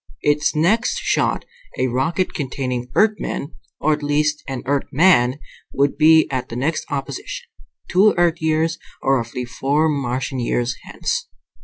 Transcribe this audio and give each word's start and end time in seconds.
Its 0.23 0.55
next 0.55 0.97
shot, 0.97 1.45
a 1.77 1.85
rocket 1.85 2.33
containing 2.33 2.87
Earthmen, 2.95 3.53
or 3.79 3.93
at 3.93 4.01
least 4.01 4.43
an 4.47 4.63
Earthman, 4.65 5.37
would 5.73 5.95
be 5.95 6.27
at 6.31 6.49
the 6.49 6.55
next 6.55 6.85
opposition, 6.89 7.45
two 7.87 8.15
Earth 8.17 8.41
years, 8.41 8.79
or 9.03 9.17
roughly 9.17 9.45
four 9.45 9.87
Martian 9.89 10.39
years, 10.39 10.73
hence. 10.85 11.29